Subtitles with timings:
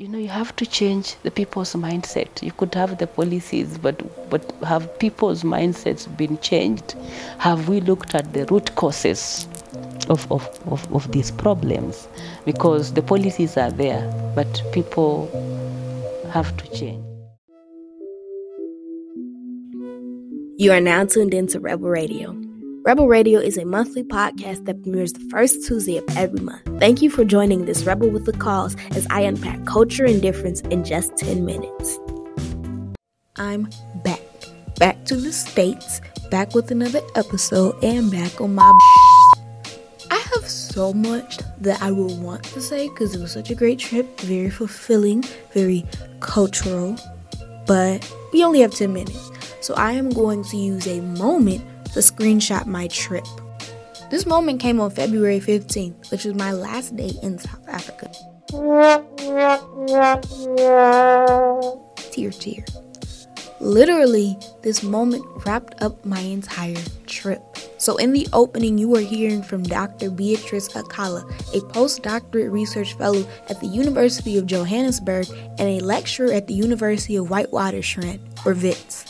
[0.00, 2.42] you know you have to change the people's mindset.
[2.42, 4.00] You could have the policies but
[4.30, 6.94] but have people's mindsets been changed?
[7.36, 9.46] Have we looked at the root causes
[10.08, 12.08] of, of, of, of these problems?
[12.46, 15.28] Because the policies are there but people
[16.32, 17.04] have to change.
[20.56, 22.49] You are now tuned into Rebel Radio.
[22.82, 26.62] Rebel Radio is a monthly podcast that premieres the first Tuesday of every month.
[26.80, 30.62] Thank you for joining this Rebel with the Cause as I unpack culture and difference
[30.62, 31.98] in just 10 minutes.
[33.36, 33.68] I'm
[34.02, 34.22] back.
[34.78, 38.72] Back to the States, back with another episode, and back on my.
[40.10, 43.54] I have so much that I will want to say because it was such a
[43.54, 45.84] great trip, very fulfilling, very
[46.20, 46.96] cultural,
[47.66, 49.30] but we only have 10 minutes.
[49.60, 51.62] So I am going to use a moment
[51.92, 53.24] to screenshot my trip.
[54.10, 58.10] This moment came on February 15th, which was my last day in South Africa.
[62.10, 62.64] Tear, tear.
[63.60, 67.42] Literally, this moment wrapped up my entire trip.
[67.76, 70.10] So, in the opening, you are hearing from Dr.
[70.10, 71.22] Beatrice Akala,
[71.54, 77.16] a postdoctorate research fellow at the University of Johannesburg and a lecturer at the University
[77.16, 79.09] of Witwatersrand, or WITS.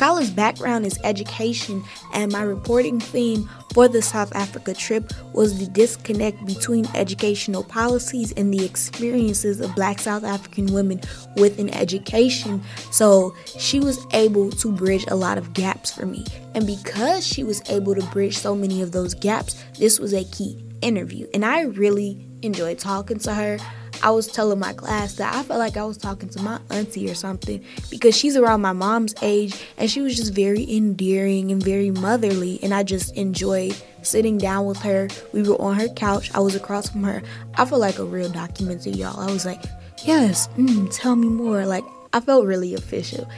[0.00, 1.84] Akala's background is education,
[2.14, 8.32] and my reporting theme for the South Africa trip was the disconnect between educational policies
[8.32, 11.02] and the experiences of black South African women
[11.36, 12.62] within education.
[12.90, 16.24] So she was able to bridge a lot of gaps for me.
[16.54, 20.24] And because she was able to bridge so many of those gaps, this was a
[20.24, 21.26] key interview.
[21.34, 23.58] And I really enjoyed talking to her.
[24.02, 27.10] I was telling my class that I felt like I was talking to my auntie
[27.10, 31.62] or something because she's around my mom's age and she was just very endearing and
[31.62, 32.58] very motherly.
[32.62, 35.08] And I just enjoyed sitting down with her.
[35.32, 37.22] We were on her couch, I was across from her.
[37.54, 39.20] I felt like a real documentary, y'all.
[39.20, 39.62] I was like,
[40.04, 41.66] yes, mm, tell me more.
[41.66, 43.28] Like, I felt really official.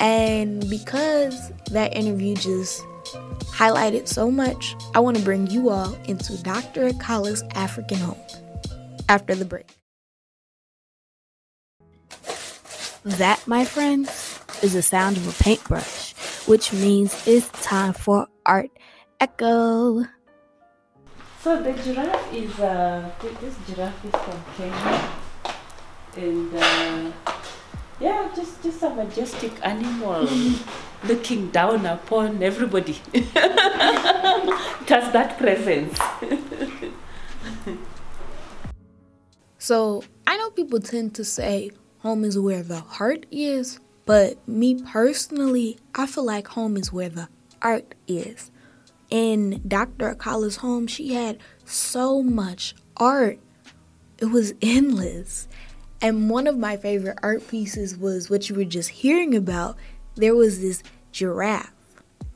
[0.00, 2.82] And because that interview just
[3.52, 6.88] highlighted so much, I want to bring you all into Dr.
[6.88, 8.20] Akala's African home
[9.08, 9.66] after the break.
[13.04, 16.12] That, my friends, is the sound of a paintbrush,
[16.46, 18.68] which means it's time for art
[19.18, 20.04] echo.
[21.40, 23.10] So the giraffe is uh,
[23.40, 25.10] this giraffe is from Kenya,
[26.14, 27.12] and uh,
[28.00, 30.28] yeah, just just a majestic animal
[31.08, 33.00] looking down upon everybody.
[33.14, 33.32] it
[34.92, 35.98] has that presence.
[39.56, 44.82] so I know people tend to say home is where the heart is, but me
[44.82, 47.28] personally, I feel like home is where the
[47.62, 48.50] art is.
[49.10, 50.14] In Dr.
[50.14, 53.38] Akala's home, she had so much art.
[54.18, 55.48] It was endless.
[56.02, 59.76] And one of my favorite art pieces was what you were just hearing about.
[60.14, 61.72] There was this giraffe,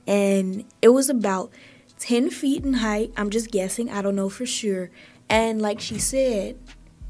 [0.06, 1.50] and it was about
[1.98, 3.12] 10 feet in height.
[3.16, 4.90] I'm just guessing, I don't know for sure.
[5.30, 6.58] And like she said,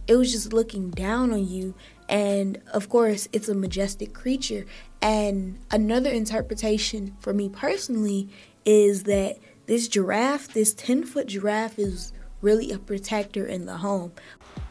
[0.06, 1.75] it was just looking down on you
[2.14, 4.66] and of course, it's a majestic creature.
[5.02, 8.28] And another interpretation for me personally
[8.64, 14.12] is that this giraffe, this 10 foot giraffe, is really a protector in the home.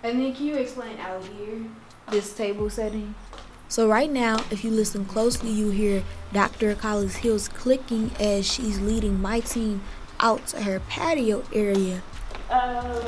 [0.04, 1.66] And then can you explain out here
[2.12, 3.14] this table setting?
[3.68, 6.74] So right now, if you listen closely, you hear Dr.
[6.74, 9.82] Akala's heels clicking as she's leading my team
[10.22, 12.02] out to her patio area.
[12.50, 13.02] Uh,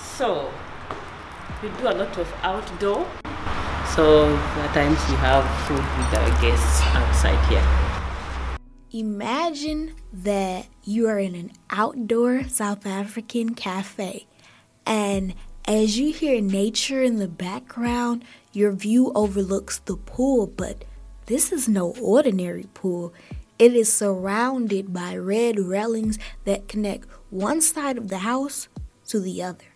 [0.00, 0.52] so
[1.62, 3.06] we do a lot of outdoor.
[3.94, 7.66] So at times we have food with our guests outside here.
[8.92, 14.26] Imagine that you are in an outdoor South African cafe,
[14.86, 15.34] and
[15.66, 20.84] as you hear nature in the background, your view overlooks the pool, but
[21.26, 23.12] this is no ordinary pool.
[23.58, 28.68] It is surrounded by red railings that connect one side of the house
[29.08, 29.69] to the other.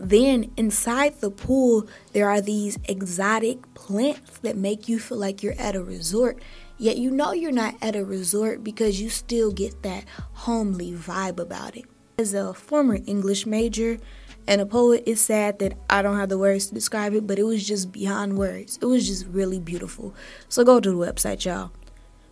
[0.00, 5.58] Then inside the pool, there are these exotic plants that make you feel like you're
[5.58, 6.42] at a resort.
[6.78, 11.38] Yet you know you're not at a resort because you still get that homely vibe
[11.38, 11.84] about it.
[12.18, 13.98] As a former English major
[14.46, 17.38] and a poet, it's sad that I don't have the words to describe it, but
[17.38, 18.78] it was just beyond words.
[18.82, 20.14] It was just really beautiful.
[20.48, 21.70] So go to the website, y'all,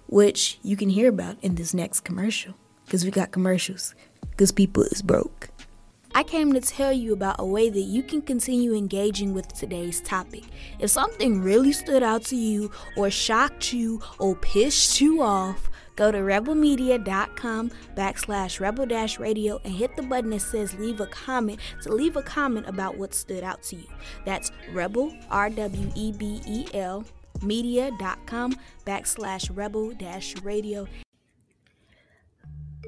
[0.08, 2.54] which you can hear about in this next commercial
[2.84, 3.94] because we got commercials
[4.30, 5.51] because people is broke.
[6.14, 10.00] I came to tell you about a way that you can continue engaging with today's
[10.02, 10.44] topic.
[10.78, 16.12] If something really stood out to you, or shocked you, or pissed you off, go
[16.12, 21.58] to rebelmedia.com backslash rebel dash radio and hit the button that says leave a comment
[21.82, 23.86] to leave a comment about what stood out to you.
[24.26, 27.04] That's rebel, R W E B E L,
[27.42, 28.54] media.com
[28.84, 30.86] backslash rebel dash radio.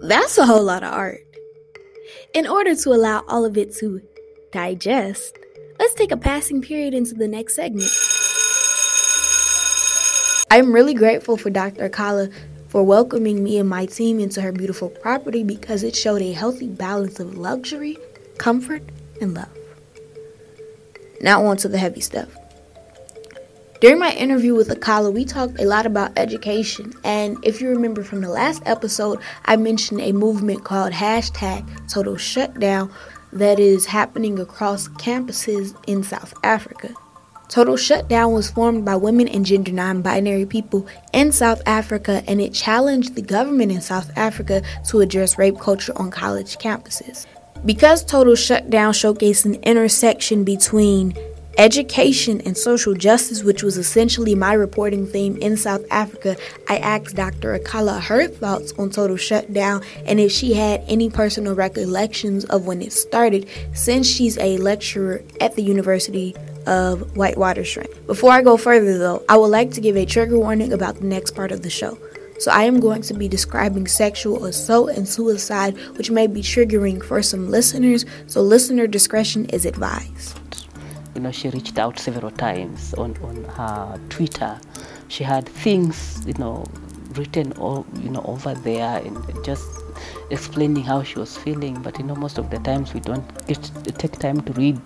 [0.02, 1.33] That's a whole lot of art.
[2.32, 4.00] In order to allow all of it to
[4.52, 5.38] digest,
[5.78, 7.90] let's take a passing period into the next segment.
[10.50, 11.88] I'm really grateful for Dr.
[11.88, 12.32] Akala
[12.68, 16.68] for welcoming me and my team into her beautiful property because it showed a healthy
[16.68, 17.96] balance of luxury,
[18.38, 18.82] comfort,
[19.20, 19.48] and love.
[21.20, 22.28] Now, on to the heavy stuff.
[23.80, 26.92] During my interview with Akala, we talked a lot about education.
[27.02, 32.16] And if you remember from the last episode, I mentioned a movement called hashtag total
[32.16, 32.90] shutdown
[33.32, 36.94] that is happening across campuses in South Africa.
[37.48, 42.40] Total Shutdown was formed by women and gender non binary people in South Africa and
[42.40, 47.26] it challenged the government in South Africa to address rape culture on college campuses.
[47.66, 51.14] Because Total Shutdown showcased an intersection between
[51.58, 56.36] education and social justice, which was essentially my reporting theme in South Africa,
[56.68, 57.58] I asked Dr.
[57.58, 62.82] Akala her thoughts on total shutdown and if she had any personal recollections of when
[62.82, 66.34] it started, since she's a lecturer at the University
[66.66, 68.06] of Witwatersrand.
[68.06, 71.04] Before I go further, though, I would like to give a trigger warning about the
[71.04, 71.98] next part of the show.
[72.38, 77.02] So, I am going to be describing sexual assault and suicide, which may be triggering
[77.02, 80.40] for some listeners, so listener discretion is advised
[81.14, 84.58] you know, she reached out several times on, on her Twitter.
[85.08, 86.64] She had things, you know,
[87.14, 89.69] written all, you know, over there and just
[90.31, 91.81] explaining how she was feeling.
[91.82, 94.78] But you know, most of the times we don't get take time to read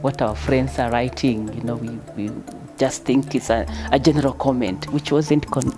[0.00, 1.52] what our friends are writing.
[1.54, 2.30] You know, we, we
[2.78, 5.70] just think it's a, a general comment, which wasn't con-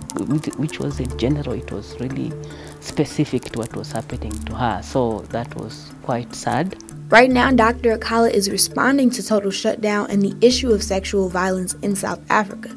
[0.57, 1.53] which was in general.
[1.53, 2.31] It was really
[2.79, 4.81] specific to what was happening to her.
[4.81, 6.75] So that was quite sad.
[7.09, 7.97] Right now, Dr.
[7.97, 12.69] Akala is responding to total shutdown and the issue of sexual violence in South Africa.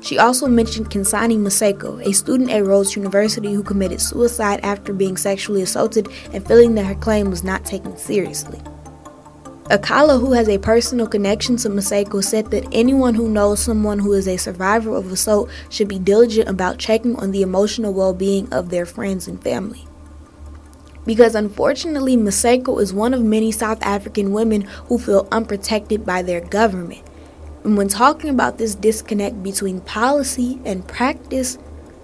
[0.00, 5.18] She also mentioned Khensani Maseko, a student at Rhodes University who committed suicide after being
[5.18, 8.58] sexually assaulted and feeling that her claim was not taken seriously.
[9.64, 14.14] Akala, who has a personal connection to Maseko, said that anyone who knows someone who
[14.14, 18.50] is a survivor of assault should be diligent about checking on the emotional well being
[18.50, 19.86] of their friends and family
[21.06, 26.40] because unfortunately, Maseko is one of many South African women who feel unprotected by their
[26.40, 27.02] government.
[27.64, 31.58] And when talking about this disconnect between policy and practice,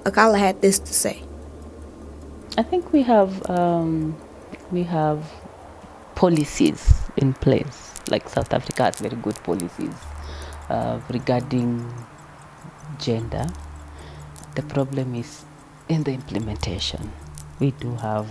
[0.05, 1.23] Akala had this to say.
[2.57, 4.17] I think we have um,
[4.73, 5.31] we have
[6.15, 7.95] policies in place.
[8.09, 9.95] Like South Africa has very good policies
[10.69, 11.93] uh, regarding
[12.99, 13.47] gender.
[14.57, 15.45] The problem is
[15.89, 17.13] in the implementation.
[17.61, 18.27] We do have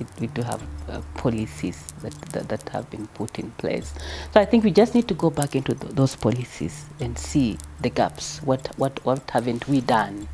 [0.00, 3.94] it, we do have uh, policies that, that, that, have been put in place.
[4.32, 7.58] So I think we just need to go back into th- those policies and see
[7.80, 8.38] the gaps.
[8.42, 10.28] What, what, what haven't we done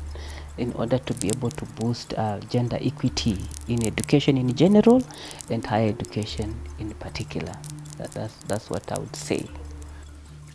[0.57, 3.37] in order to be able to boost uh, gender equity
[3.67, 5.03] in education in general
[5.49, 7.53] and higher education in particular?
[7.97, 9.47] That, that's, that's what I would say.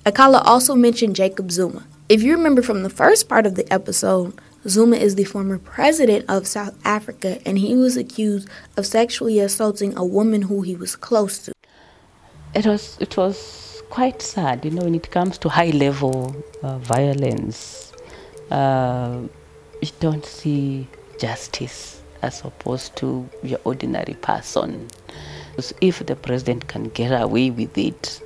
[0.05, 1.85] Akala also mentioned Jacob Zuma.
[2.09, 4.38] If you remember from the first part of the episode,
[4.69, 9.97] Zuma is the former president of South Africa, and he was accused of sexually assaulting
[9.97, 11.53] a woman who he was close to.
[12.55, 16.78] It was it was quite sad, you know, when it comes to high level uh,
[16.78, 17.92] violence.
[18.50, 19.23] Uh,
[19.81, 20.87] you don't see
[21.19, 24.88] justice as opposed to your ordinary person.
[25.59, 28.23] So if the president can get away with it,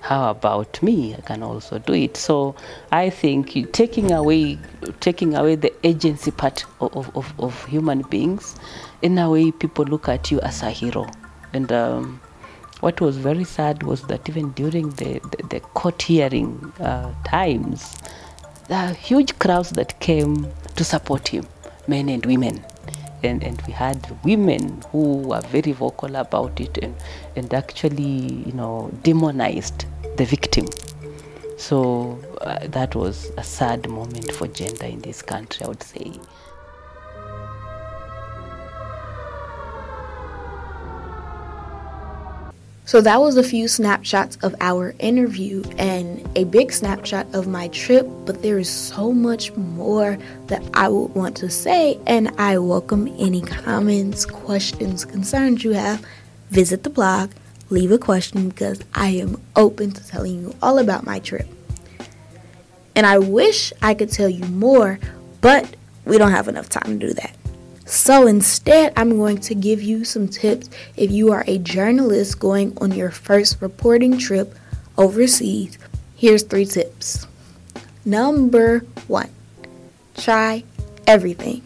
[0.00, 2.54] how about me i can also do it so
[2.92, 4.58] i think taking away
[5.00, 8.56] taking away the agency part of, of, of human beings.
[9.02, 11.06] In a way people look at you as a hero.
[11.52, 12.20] And um,
[12.80, 17.96] what was very sad was that even during the, the, the court hearing uh, times
[18.70, 21.46] are huge crowds that came to support him
[21.88, 22.64] men and women.
[23.24, 26.94] And, and we had women who were very vocal about it and,
[27.34, 30.66] and actually you know demonized the victim.
[31.56, 36.12] So uh, that was a sad moment for gender in this country i would say
[42.84, 47.68] So that was a few snapshots of our interview and a big snapshot of my
[47.68, 50.16] trip, but there is so much more
[50.46, 56.02] that I would want to say, and I welcome any comments, questions, concerns you have.
[56.48, 57.30] Visit the blog
[57.70, 61.57] leave a question because I am open to telling you all about my trip.
[62.98, 64.98] And I wish I could tell you more,
[65.40, 67.36] but we don't have enough time to do that.
[67.86, 72.76] So instead, I'm going to give you some tips if you are a journalist going
[72.80, 74.52] on your first reporting trip
[74.96, 75.78] overseas.
[76.16, 77.28] Here's three tips.
[78.04, 79.30] Number one,
[80.16, 80.64] try
[81.06, 81.62] everything.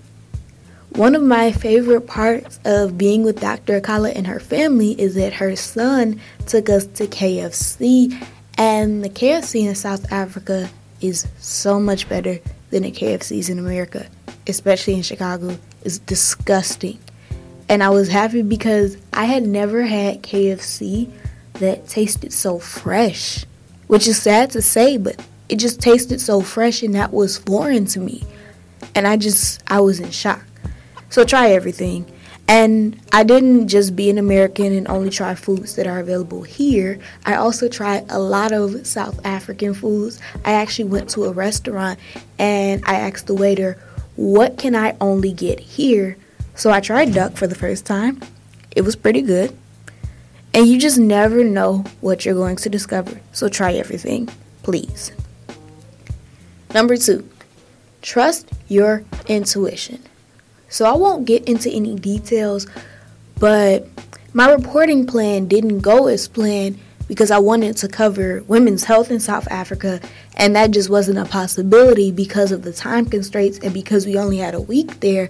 [0.91, 3.81] One of my favorite parts of being with Dr.
[3.81, 8.23] Akala and her family is that her son took us to KFC,
[8.59, 10.69] and the KFC in South Africa
[11.03, 12.39] is so much better
[12.71, 14.07] than the KFCs in America,
[14.47, 15.59] especially in Chicago.
[15.85, 16.99] It's disgusting.
[17.69, 21.11] And I was happy because I had never had KFC
[21.55, 23.45] that tasted so fresh,
[23.87, 27.87] which is sad to say, but it just tasted so fresh and that was foreign
[27.87, 28.25] to me.
[28.95, 30.45] And I just, I was in shock.
[31.11, 32.11] So try everything.
[32.53, 36.99] And I didn't just be an American and only try foods that are available here.
[37.25, 40.21] I also tried a lot of South African foods.
[40.45, 41.99] I actually went to a restaurant
[42.39, 43.83] and I asked the waiter,
[44.17, 46.19] What can I only get here?
[46.55, 48.21] So I tried duck for the first time.
[48.77, 49.57] It was pretty good.
[50.53, 53.19] And you just never know what you're going to discover.
[53.33, 54.29] So try everything,
[54.63, 55.11] please.
[56.75, 57.27] Number two,
[58.03, 60.03] trust your intuition.
[60.73, 62.67] So I won't get into any details,
[63.39, 63.87] but
[64.33, 69.21] my reporting plan didn't go as planned because I wanted to cover women's health in
[69.21, 70.01] South Africa,
[70.35, 74.39] and that just wasn't a possibility because of the time constraints and because we only
[74.39, 75.29] had a week there.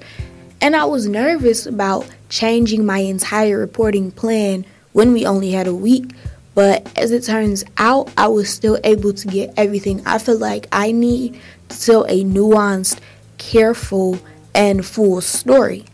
[0.60, 5.74] And I was nervous about changing my entire reporting plan when we only had a
[5.74, 6.12] week.
[6.54, 10.68] But as it turns out, I was still able to get everything I feel like
[10.70, 13.00] I need to tell a nuanced,
[13.38, 14.20] careful,
[14.54, 15.84] and full story.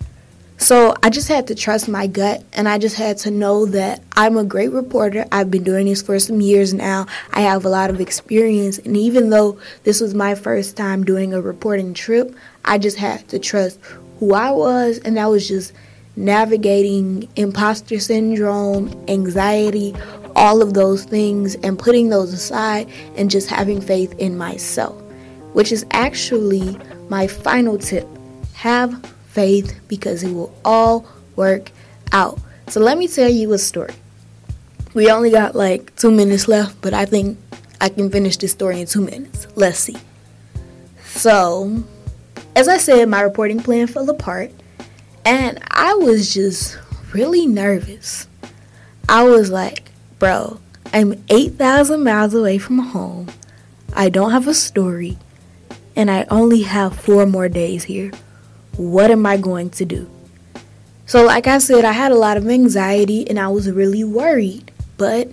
[0.61, 4.03] So I just had to trust my gut and I just had to know that
[4.17, 5.25] I'm a great reporter.
[5.31, 7.07] I've been doing this for some years now.
[7.33, 8.79] I have a lot of experience.
[8.79, 12.35] And even though this was my first time doing a reporting trip,
[12.65, 13.79] I just had to trust
[14.19, 14.99] who I was.
[14.99, 15.73] And that was just
[16.17, 19.95] navigating imposter syndrome, anxiety,
[20.35, 25.01] all of those things, and putting those aside and just having faith in myself,
[25.53, 26.77] which is actually
[27.09, 28.09] my final tip
[28.59, 31.71] have faith because it will all work
[32.11, 32.41] out.
[32.67, 33.95] So let me tell you a story.
[34.95, 37.39] We only got like two minutes left, but I think
[37.81, 39.47] I can finish this story in two minutes.
[39.55, 39.97] Let's see.
[41.05, 41.85] So,
[42.57, 44.51] as I said, my reporting plan fell apart,
[45.25, 46.79] and I was just
[47.13, 48.27] really nervous.
[49.09, 50.59] I was like, bro,
[50.93, 53.29] I'm 8,000 miles away from home.
[53.95, 55.17] I don't have a story,
[55.95, 58.11] and I only have four more days here
[58.79, 60.09] what am I going to do?
[61.05, 64.71] So, like I said, I had a lot of anxiety and I was really worried,
[64.97, 65.29] but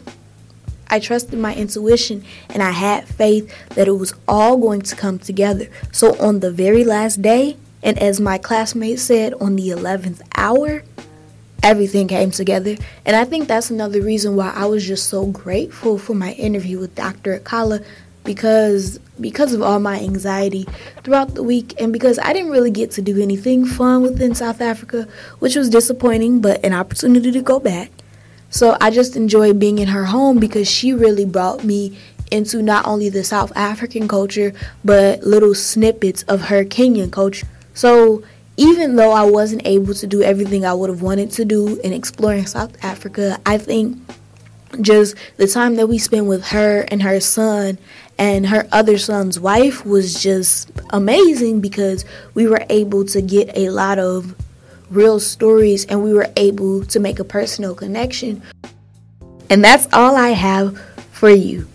[0.89, 5.19] I trusted my intuition and I had faith that it was all going to come
[5.19, 5.67] together.
[5.91, 10.83] So, on the very last day, and as my classmate said, on the 11th hour,
[11.61, 12.77] everything came together.
[13.05, 16.79] And I think that's another reason why I was just so grateful for my interview
[16.79, 17.39] with Dr.
[17.39, 17.85] Akala
[18.25, 20.67] because because of all my anxiety
[21.03, 24.59] throughout the week and because I didn't really get to do anything fun within South
[24.59, 25.07] Africa,
[25.39, 27.91] which was disappointing, but an opportunity to go back.
[28.49, 31.97] So I just enjoyed being in her home because she really brought me
[32.31, 34.53] into not only the South African culture,
[34.83, 37.47] but little snippets of her Kenyan culture.
[37.73, 38.23] So
[38.57, 41.93] even though I wasn't able to do everything I would have wanted to do in
[41.93, 43.97] exploring South Africa, I think
[44.81, 47.77] just the time that we spent with her and her son
[48.17, 53.69] and her other son's wife was just amazing because we were able to get a
[53.69, 54.35] lot of
[54.89, 58.41] real stories and we were able to make a personal connection.
[59.49, 60.79] And that's all I have
[61.11, 61.67] for you.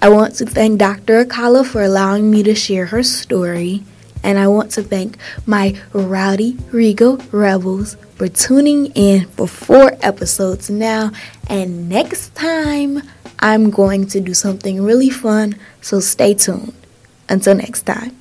[0.00, 1.24] I want to thank Dr.
[1.24, 3.82] Akala for allowing me to share her story.
[4.22, 10.68] And I want to thank my Rowdy Regal Rebels for tuning in for four episodes
[10.68, 11.12] now.
[11.48, 13.02] And next time,
[13.38, 16.74] I'm going to do something really fun, so stay tuned.
[17.28, 18.17] Until next time.